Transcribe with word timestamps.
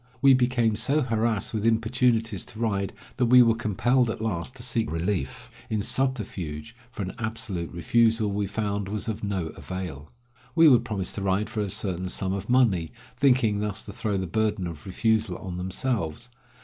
We 0.19 0.33
became 0.33 0.75
so 0.75 1.01
harassed 1.01 1.53
with 1.53 1.63
importunities 1.63 2.43
to 2.45 2.59
ride 2.59 2.91
that 3.17 3.27
we 3.27 3.43
were 3.43 3.53
compelled 3.55 4.09
at 4.09 4.19
last 4.19 4.55
to 4.55 4.63
seek 4.63 4.89
relief 4.91 5.51
in 5.69 5.79
subterfuge, 5.81 6.75
for 6.89 7.03
an 7.03 7.13
absolute 7.19 7.71
refusal, 7.71 8.31
we 8.31 8.47
found, 8.47 8.89
was 8.89 9.07
of 9.07 9.23
no 9.23 9.49
avail. 9.55 10.09
We 10.55 10.67
would 10.67 10.83
promise 10.85 11.13
to 11.13 11.21
ride 11.21 11.51
for 11.51 11.61
a 11.61 11.69
certain 11.69 12.09
sum 12.09 12.33
of 12.33 12.49
money, 12.49 12.91
thinking 13.15 13.59
thus 13.59 13.83
to 13.83 13.91
throw 13.93 14.17
the 14.17 14.25
burden 14.25 14.65
of 14.65 14.87
refusal 14.87 15.37
on 15.37 15.57
themselves. 15.59 16.29